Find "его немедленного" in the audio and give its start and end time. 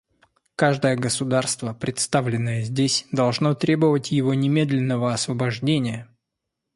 4.11-5.13